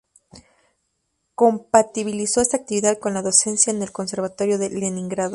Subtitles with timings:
[1.35, 5.29] Compatibilizó esta actividad con la docencia en el Conservatorio de Leningrado.